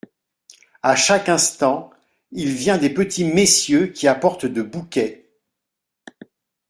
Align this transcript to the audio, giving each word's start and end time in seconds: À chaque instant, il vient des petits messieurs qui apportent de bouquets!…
À 0.81 0.95
chaque 0.95 1.29
instant, 1.29 1.91
il 2.31 2.51
vient 2.55 2.79
des 2.79 2.89
petits 2.91 3.23
messieurs 3.23 3.85
qui 3.85 4.07
apportent 4.07 4.47
de 4.47 4.63
bouquets!… 4.63 5.29